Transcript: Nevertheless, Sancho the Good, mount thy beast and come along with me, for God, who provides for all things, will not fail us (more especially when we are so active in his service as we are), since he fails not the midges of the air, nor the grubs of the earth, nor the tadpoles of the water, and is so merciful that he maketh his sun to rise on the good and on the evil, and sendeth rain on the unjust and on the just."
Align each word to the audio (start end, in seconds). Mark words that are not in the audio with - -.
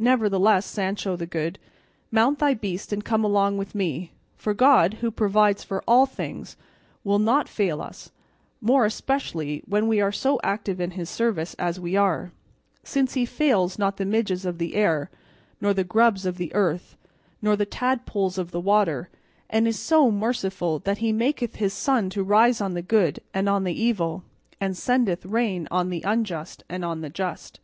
Nevertheless, 0.00 0.66
Sancho 0.66 1.14
the 1.14 1.28
Good, 1.28 1.56
mount 2.10 2.40
thy 2.40 2.54
beast 2.54 2.92
and 2.92 3.04
come 3.04 3.22
along 3.22 3.56
with 3.56 3.72
me, 3.72 4.10
for 4.36 4.52
God, 4.52 4.94
who 4.94 5.12
provides 5.12 5.62
for 5.62 5.84
all 5.86 6.06
things, 6.06 6.56
will 7.04 7.20
not 7.20 7.48
fail 7.48 7.80
us 7.80 8.10
(more 8.60 8.84
especially 8.84 9.62
when 9.66 9.86
we 9.86 10.00
are 10.00 10.10
so 10.10 10.40
active 10.42 10.80
in 10.80 10.90
his 10.98 11.08
service 11.08 11.54
as 11.54 11.78
we 11.78 11.94
are), 11.94 12.32
since 12.82 13.14
he 13.14 13.24
fails 13.24 13.78
not 13.78 13.96
the 13.96 14.04
midges 14.04 14.44
of 14.44 14.58
the 14.58 14.74
air, 14.74 15.08
nor 15.60 15.72
the 15.72 15.84
grubs 15.84 16.26
of 16.26 16.36
the 16.36 16.52
earth, 16.52 16.96
nor 17.40 17.54
the 17.54 17.64
tadpoles 17.64 18.38
of 18.38 18.50
the 18.50 18.58
water, 18.60 19.08
and 19.48 19.68
is 19.68 19.78
so 19.78 20.10
merciful 20.10 20.80
that 20.80 20.98
he 20.98 21.12
maketh 21.12 21.54
his 21.54 21.72
sun 21.72 22.10
to 22.10 22.24
rise 22.24 22.60
on 22.60 22.74
the 22.74 22.82
good 22.82 23.20
and 23.32 23.48
on 23.48 23.62
the 23.62 23.80
evil, 23.80 24.24
and 24.60 24.76
sendeth 24.76 25.24
rain 25.24 25.68
on 25.70 25.90
the 25.90 26.02
unjust 26.02 26.64
and 26.68 26.84
on 26.84 27.02
the 27.02 27.08
just." 27.08 27.60